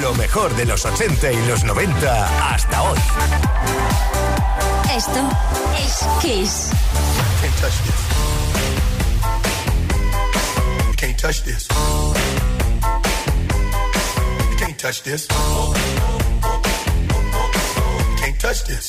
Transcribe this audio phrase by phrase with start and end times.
[0.00, 2.98] Lo mejor de los 80 y los 90 hasta hoy.
[4.96, 5.20] Esto
[5.78, 6.70] es Kiss.
[7.40, 7.94] Can't touch this.
[10.96, 11.68] Can't touch this.
[14.50, 15.28] You can't touch this.
[18.08, 18.88] You can't touch this.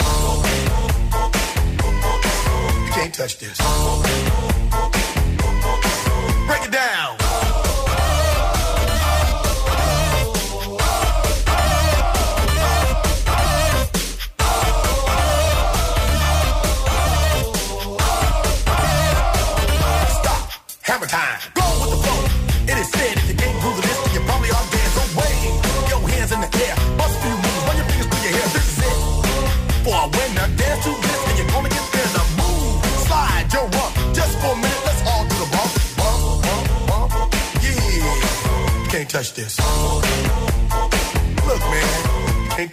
[3.21, 4.10] Touch this.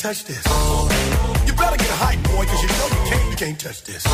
[0.08, 0.46] Touch this.
[1.46, 4.06] You better get hype, boy, cause you know you can't, you can't touch this.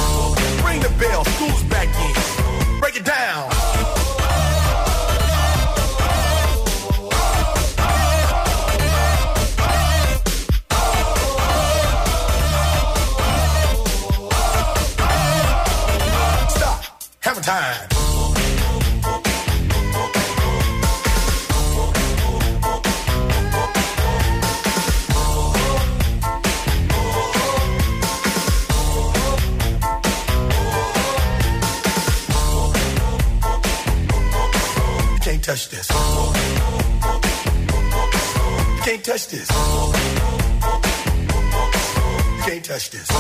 [0.64, 2.43] Ring the bell, school's back in.
[42.84, 43.13] You can't touch this.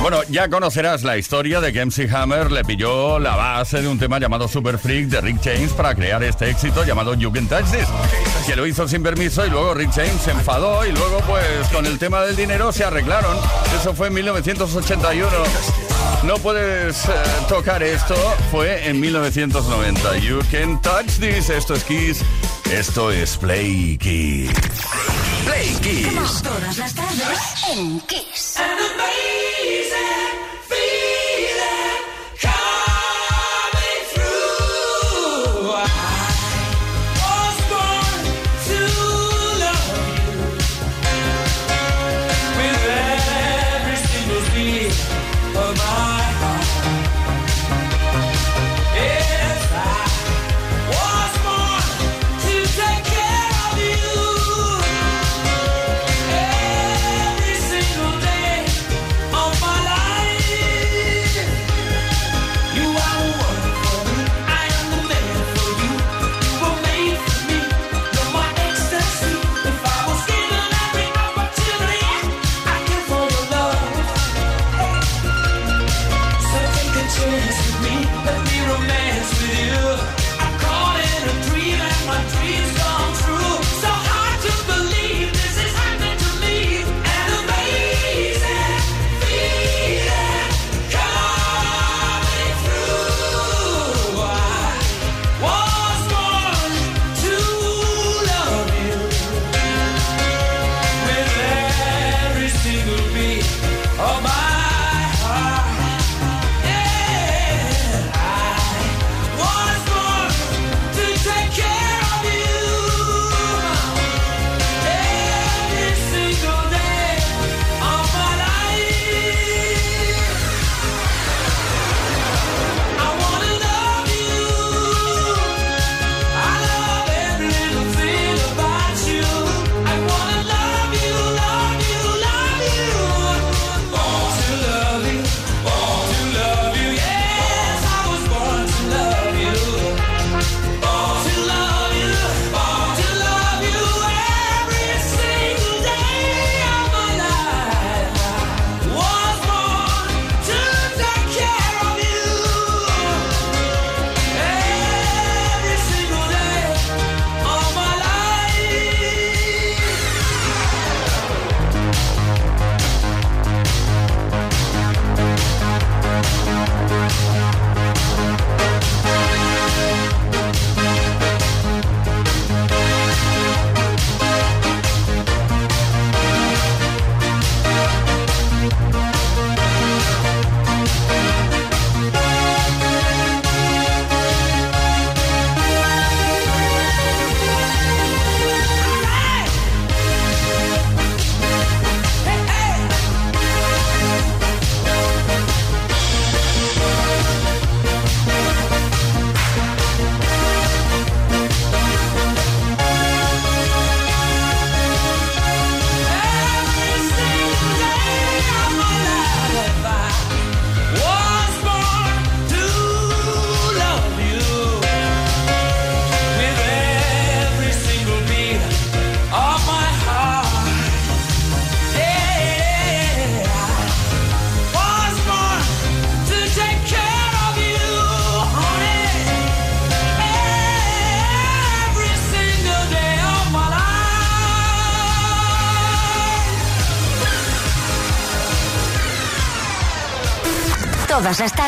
[0.00, 3.98] Bueno, ya conocerás la historia de que MC Hammer le pilló la base de un
[3.98, 7.64] tema llamado Super Freak de Rick James para crear este éxito llamado You Can Touch
[7.64, 7.88] This,
[8.46, 11.84] que lo hizo sin permiso y luego Rick James se enfadó y luego pues con
[11.84, 13.36] el tema del dinero se arreglaron.
[13.78, 15.28] Eso fue en 1981.
[16.22, 17.10] No puedes eh,
[17.48, 18.14] tocar esto,
[18.50, 20.18] fue en 1990.
[20.18, 22.24] You Can Touch This, esto es Kiss,
[22.72, 24.50] esto es Play Kiss.
[25.44, 26.42] Play Kiss.
[26.42, 27.38] Todas las tardes
[27.72, 28.56] en Kiss.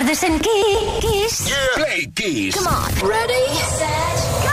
[0.01, 1.53] Tardes en Kiss.
[1.75, 2.57] Play Kiss.
[2.57, 2.91] Come on.
[3.07, 4.51] Ready, set, go.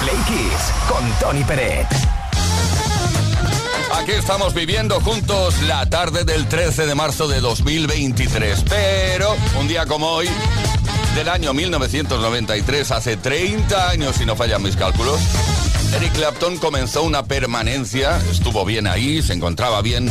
[0.00, 1.86] Play Kiss con Tony Peret.
[3.94, 8.64] Aquí estamos viviendo juntos la tarde del 13 de marzo de 2023.
[8.66, 10.28] Pero un día como hoy,
[11.14, 15.20] del año 1993, hace 30 años, si no fallan mis cálculos,
[15.94, 20.10] Eric Clapton comenzó una permanencia, estuvo bien ahí, se encontraba bien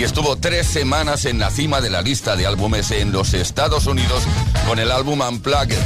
[0.00, 3.86] y estuvo tres semanas en la cima de la lista de álbumes en los Estados
[3.86, 4.22] Unidos
[4.66, 5.76] con el álbum Unplugged.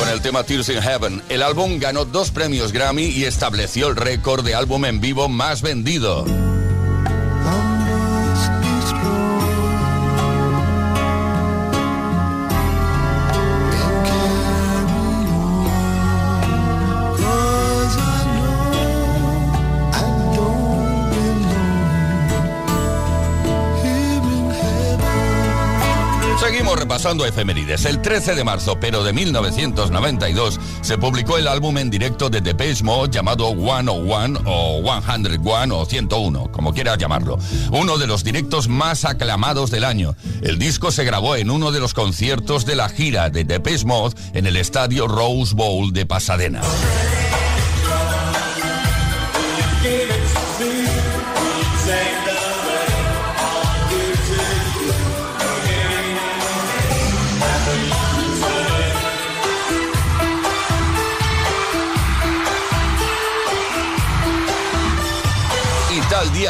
[0.00, 3.94] Con el tema Tears in Heaven, el álbum ganó dos premios Grammy y estableció el
[3.94, 6.24] récord de álbum en vivo más vendido.
[26.98, 27.84] Repasando efemérides.
[27.84, 32.82] El 13 de marzo, pero de 1992, se publicó el álbum en directo de Depeche
[32.82, 33.92] Mode llamado 101
[34.44, 37.38] o 101 o 101, como quieras llamarlo.
[37.70, 40.16] Uno de los directos más aclamados del año.
[40.42, 44.16] El disco se grabó en uno de los conciertos de la gira de Depeche Mode
[44.32, 46.62] en el estadio Rose Bowl de Pasadena.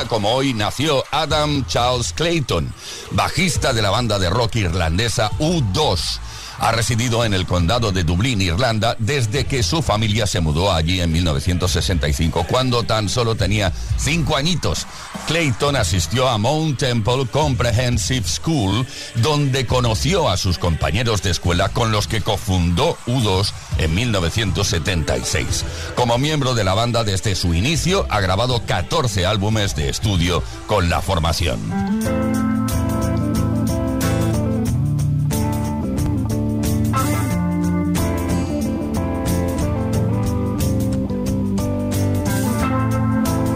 [0.07, 2.73] Como hoy nació Adam Charles Clayton,
[3.13, 6.21] bajista de la banda de rock irlandesa U2.
[6.61, 11.01] Ha residido en el condado de Dublín, Irlanda, desde que su familia se mudó allí
[11.01, 14.87] en 1965, cuando tan solo tenía cinco añitos.
[15.29, 18.85] Clayton asistió a Mount Temple Comprehensive School,
[19.17, 25.65] donde conoció a sus compañeros de escuela con los que cofundó U2 en 1976.
[25.95, 30.89] Como miembro de la banda desde su inicio, ha grabado 14 álbumes de estudio con
[30.89, 31.59] la formación.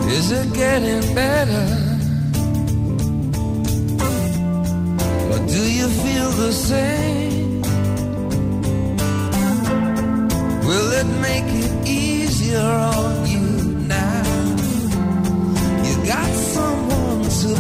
[0.09, 1.67] Is it getting better?
[5.33, 7.63] Or do you feel the same?
[10.67, 13.22] Will it make it easier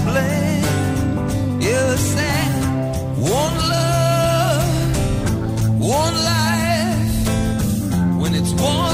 [0.04, 1.60] blame.
[1.60, 2.38] Yeah, they say
[3.38, 4.68] one love,
[5.80, 7.26] one life.
[8.20, 8.91] When it's one.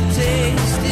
[0.00, 0.83] Taste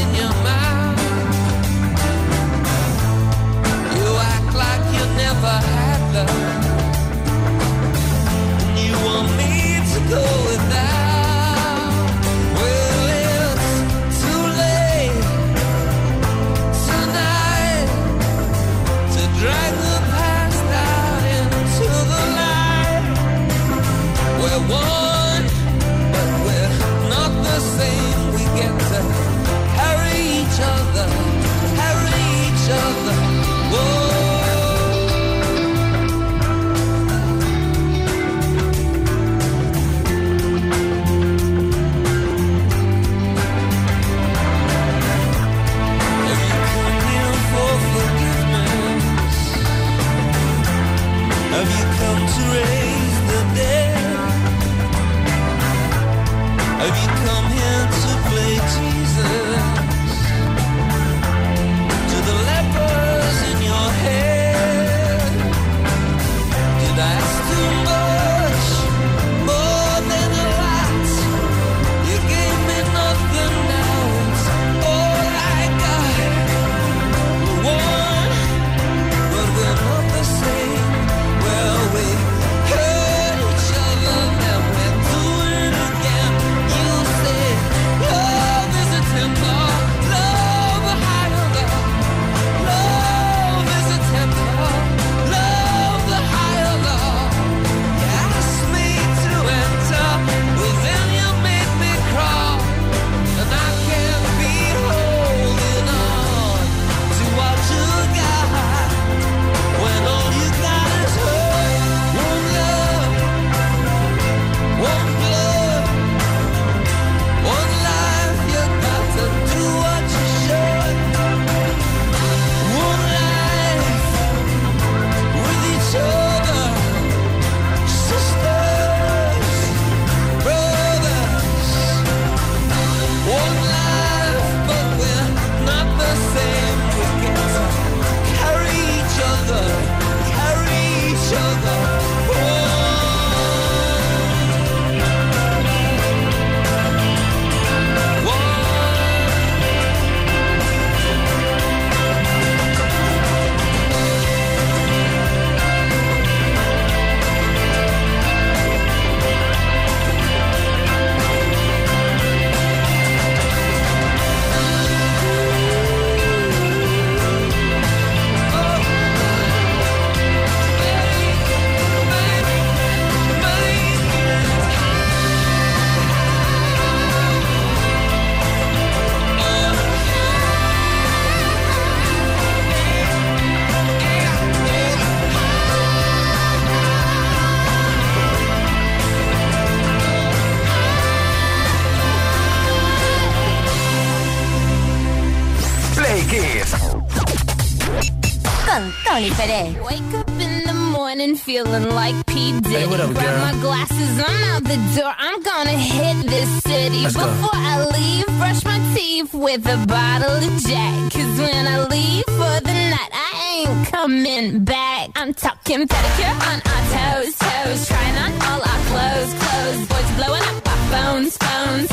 [198.73, 199.85] Tony Pérez.
[199.85, 202.59] Wake up in the morning feeling like P.
[202.61, 202.75] Diddy.
[202.75, 203.39] Hey, what up, Grab girl?
[203.41, 205.13] my glasses, I'm out the door.
[205.19, 207.03] I'm gonna hit this city.
[207.03, 207.27] Let's go.
[207.27, 211.13] Before I leave, brush my teeth with a bottle of Jack.
[211.13, 215.11] Cause when I leave for the night, I ain't coming back.
[215.17, 217.89] I'm talking pedicure on our toes, toes.
[217.89, 219.81] Trying on all our clothes, clothes.
[219.91, 221.89] Boys blowing up our phones, phones.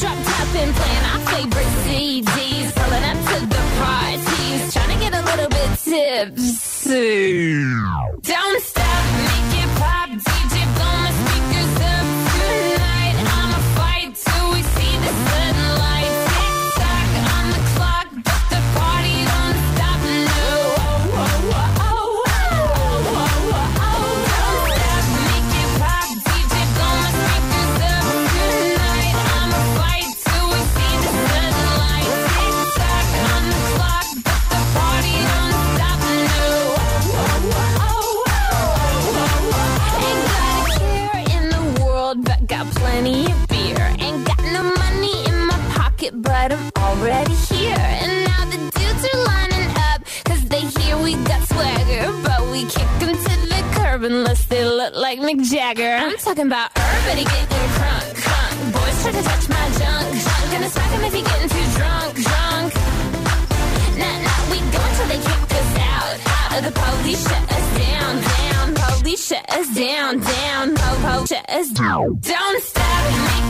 [0.00, 2.47] Drop top and playing our favorite CDs.
[8.22, 8.77] Downstairs.
[54.90, 55.96] Look like Mick Jagger.
[56.00, 58.72] I'm talking about everybody getting crunk, crunk.
[58.72, 60.52] Boys try to touch my junk, junk.
[60.52, 62.74] Gonna smack him if he getting too drunk, drunk.
[63.98, 66.16] Nah, nah, we go until they kick us out.
[66.28, 68.74] Out of the police, shut us down, down.
[68.74, 70.74] Police, shut us down, down.
[70.74, 72.18] Po, po, shut us down.
[72.20, 73.47] Don't stop,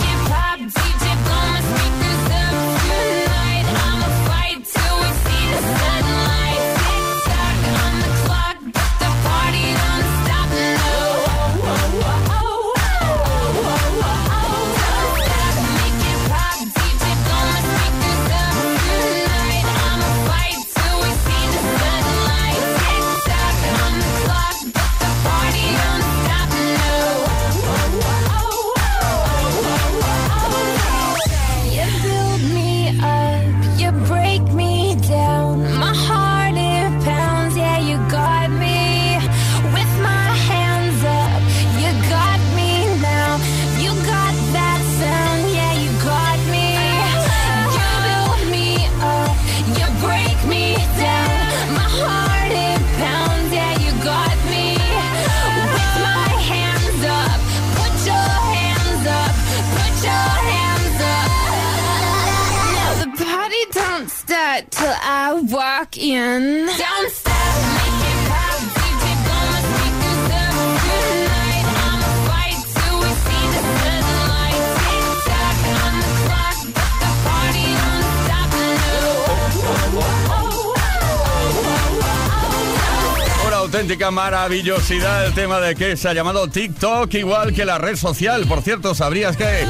[83.96, 88.44] maravillosidad el tema de que se ha llamado TikTok, igual que la red social.
[88.46, 89.64] Por cierto, ¿sabrías que...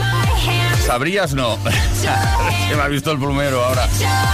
[0.84, 1.34] ¿Sabrías?
[1.34, 1.56] No.
[2.68, 3.88] Se me ha visto el plumero ahora.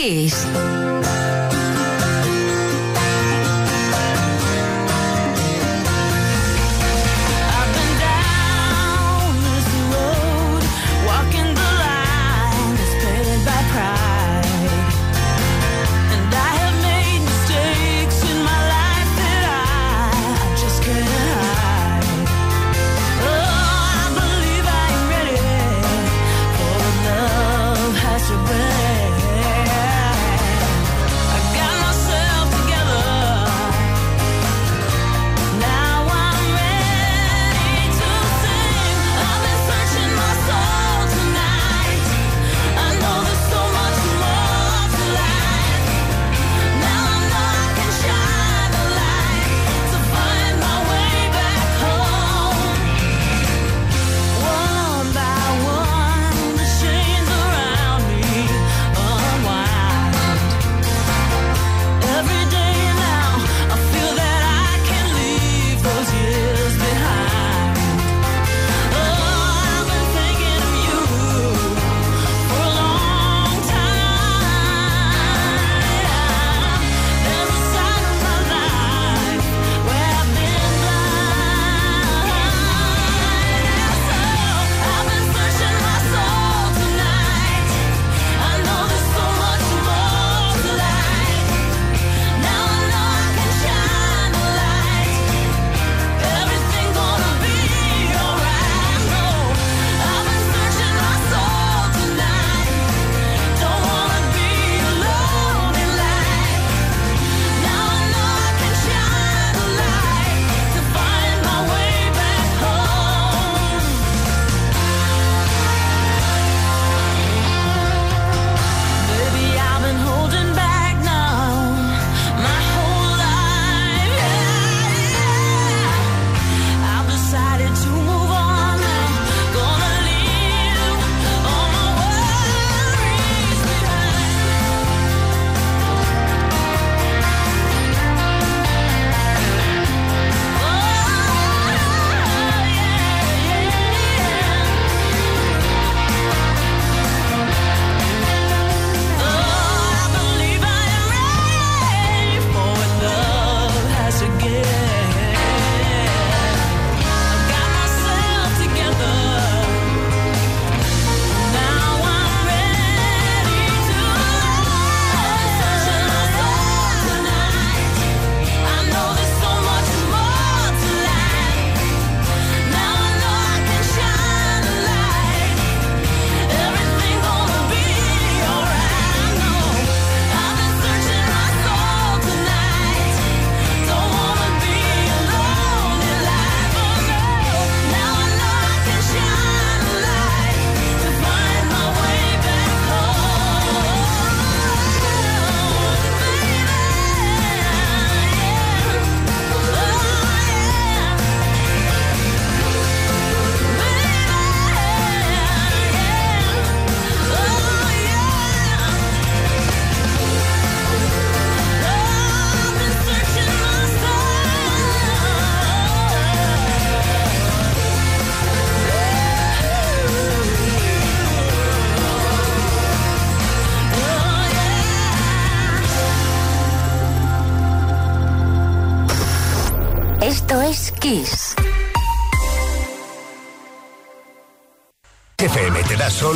[0.08, 0.37] Kiss.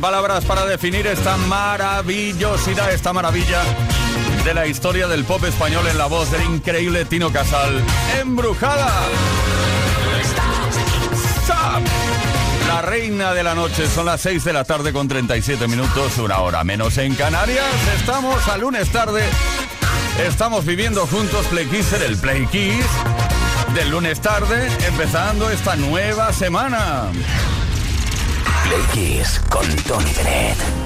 [0.00, 3.62] palabras para definir esta maravillosidad, esta maravilla
[4.44, 7.82] de la historia del pop español en la voz del increíble Tino Casal.
[8.20, 8.92] Embrujada.
[12.68, 16.40] La reina de la noche son las 6 de la tarde con 37 minutos, una
[16.40, 17.66] hora menos en Canarias.
[17.98, 19.24] Estamos a lunes tarde.
[20.26, 22.86] Estamos viviendo juntos Play Kisser, el Play Kiss
[23.74, 27.10] del lunes tarde, empezando esta nueva semana.
[28.68, 30.85] Play Kiss con Tony Pérez.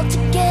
[0.00, 0.49] all together.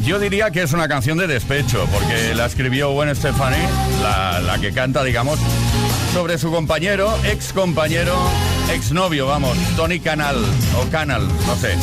[0.00, 3.56] Yo diría que es una canción de despecho, porque la escribió Gwen Stefani,
[4.02, 5.38] la, la que canta, digamos,
[6.12, 8.16] sobre su compañero, ex compañero,
[8.72, 10.36] ex novio, vamos, Tony Canal,
[10.78, 11.74] o Canal, no sé.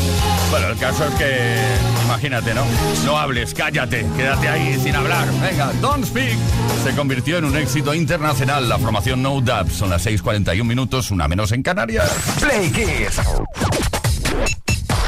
[0.50, 1.58] Bueno, el caso es que,
[2.06, 2.64] imagínate, ¿no?
[3.06, 5.28] No hables, cállate, quédate ahí sin hablar.
[5.42, 6.38] Venga, Don't Speak
[6.84, 8.70] se convirtió en un éxito internacional.
[8.70, 12.10] La formación No Doubt son las 6:41 minutos, una menos en Canarias.
[12.40, 13.20] Play Kiss.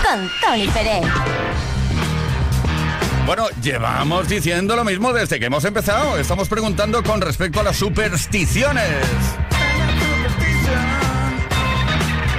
[0.03, 1.05] Con Tony Pérez.
[3.25, 6.17] Bueno, llevamos diciendo lo mismo desde que hemos empezado.
[6.17, 8.99] Estamos preguntando con respecto a las supersticiones.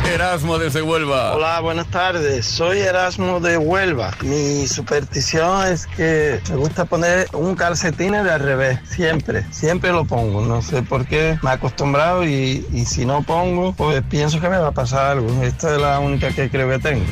[0.08, 1.34] Erasmo desde Huelva.
[1.34, 2.46] Hola, buenas tardes.
[2.46, 4.12] Soy Erasmo de Huelva.
[4.22, 8.80] Mi superstición es que me gusta poner un calcetín de al revés.
[8.88, 10.42] Siempre, siempre lo pongo.
[10.46, 11.38] No sé por qué.
[11.42, 15.12] Me he acostumbrado y, y si no pongo, pues pienso que me va a pasar
[15.12, 15.44] algo.
[15.44, 17.06] Esta es la única que creo que tengo.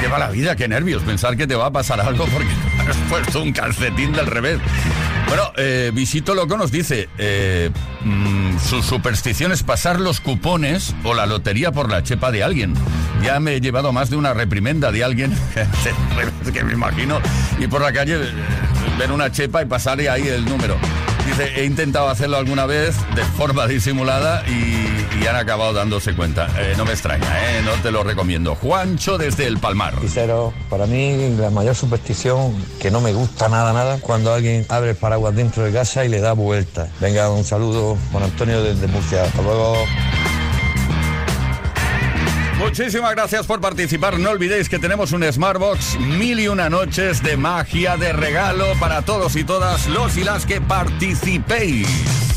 [0.00, 2.48] Lleva la vida, qué nervios pensar que te va a pasar algo porque
[2.84, 4.60] te has puesto un calcetín del revés.
[5.34, 7.68] Bueno, eh, Visito Loco nos dice, eh,
[8.04, 12.72] mm, su superstición es pasar los cupones o la lotería por la chepa de alguien.
[13.20, 15.36] Ya me he llevado más de una reprimenda de alguien,
[16.54, 17.20] que me imagino,
[17.58, 18.32] y por la calle eh,
[18.96, 20.78] ver una chepa y pasarle ahí el número.
[21.26, 26.48] Dice, he intentado hacerlo alguna vez de forma disimulada y, han acabado dándose cuenta.
[26.58, 28.54] Eh, no me extraña, eh, no te lo recomiendo.
[28.56, 29.94] Juancho desde el Palmar.
[30.06, 34.90] Cero, para mí la mayor superstición que no me gusta nada, nada, cuando alguien abre
[34.90, 36.90] el paraguas dentro de casa y le da vueltas.
[37.00, 39.24] Venga, un saludo, Juan Antonio desde Murcia.
[39.24, 39.76] Hasta luego.
[42.64, 44.18] Muchísimas gracias por participar.
[44.18, 49.02] No olvidéis que tenemos un Smartbox mil y una noches de magia de regalo para
[49.02, 52.33] todos y todas los y las que participéis.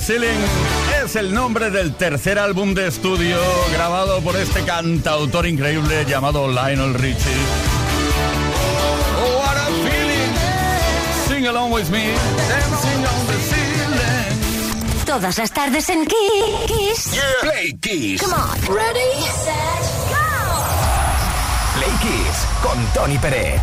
[0.00, 0.40] Ceiling
[1.04, 3.38] es el nombre del tercer álbum de estudio
[3.72, 7.30] grabado por este cantautor increíble llamado Lionel Richie.
[9.18, 10.32] Oh, what a feeling.
[11.28, 12.12] Sing along with me.
[12.48, 15.04] Dancing on the ceiling.
[15.04, 17.20] Todas las tardes en Kiss.
[17.42, 18.22] Play Kiss.
[18.22, 18.58] Come on.
[18.74, 20.16] Ready, set, go.
[21.78, 23.60] Play Kiss con Tony Pérez.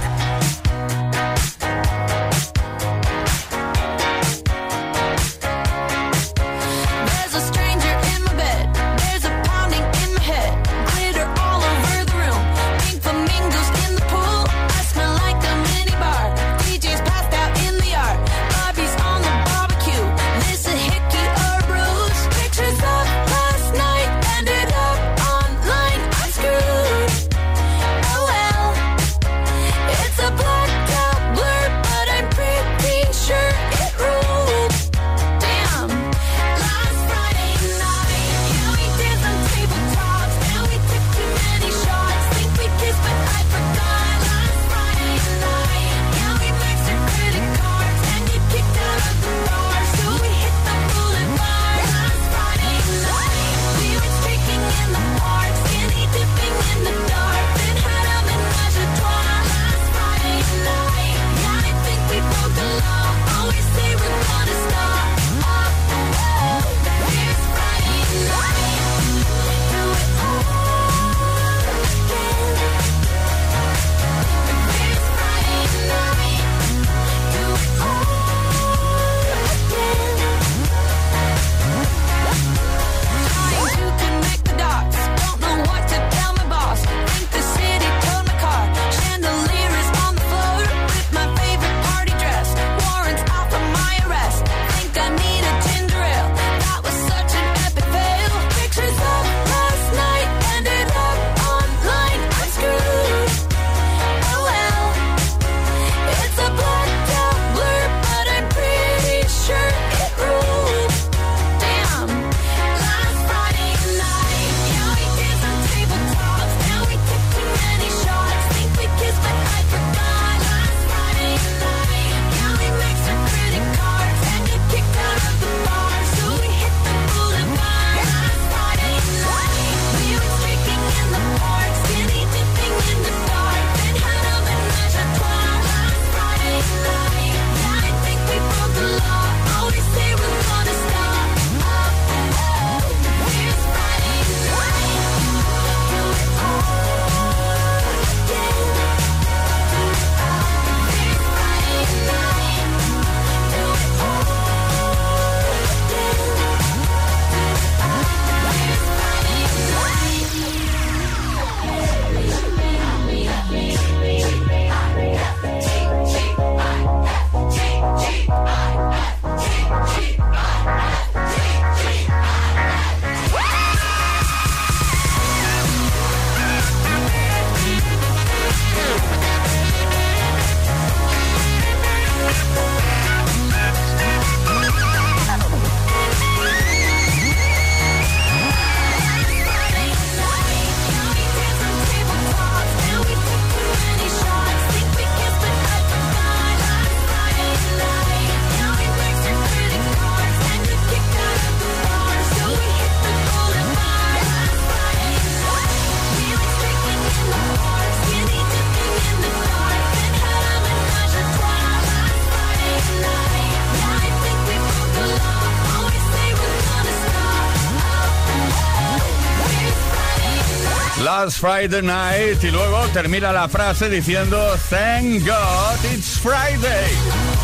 [221.28, 224.38] Last Friday Night y luego termina la frase diciendo
[224.70, 226.88] Thank God it's Friday.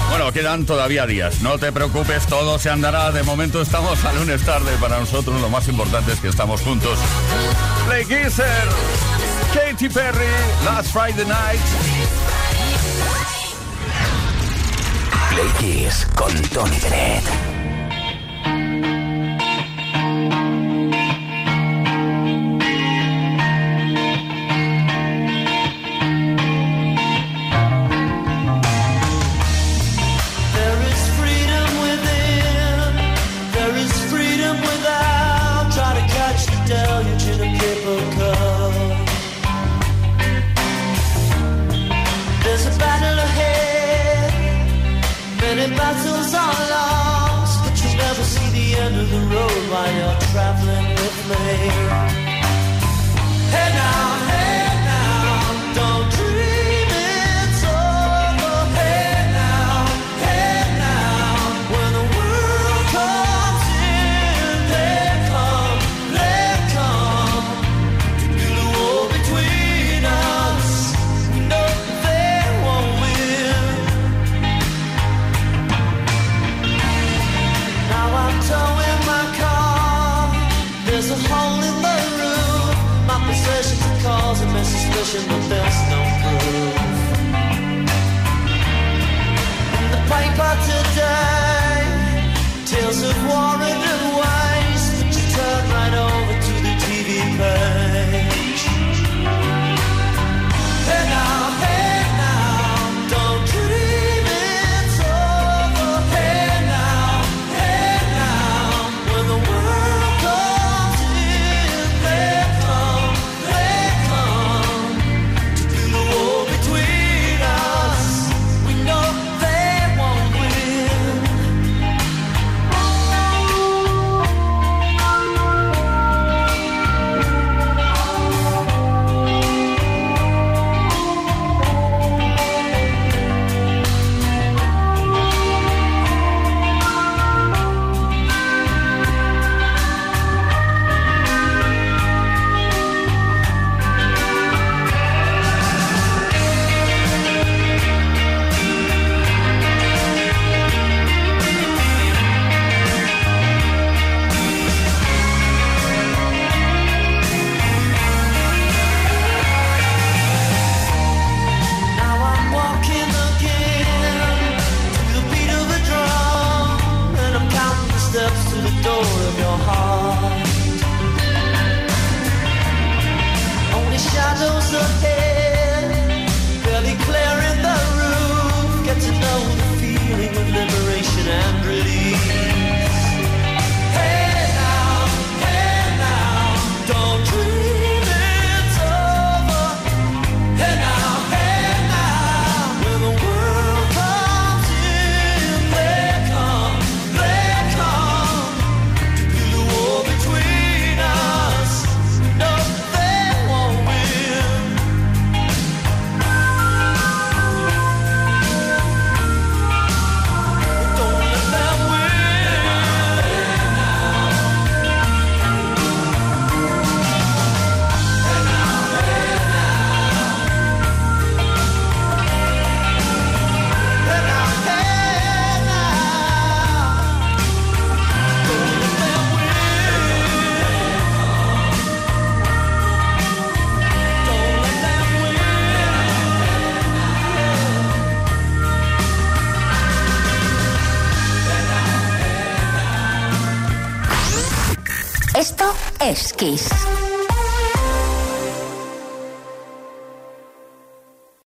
[0.09, 3.11] Bueno, quedan todavía días, no te preocupes, todo se andará.
[3.11, 6.97] De momento estamos a lunes tarde, para nosotros lo más importante es que estamos juntos.
[7.85, 8.45] Play Kisser,
[9.53, 10.31] Katy Perry,
[10.63, 11.59] Last Friday Night.
[15.29, 17.52] Play Kiss con Tony Pérez.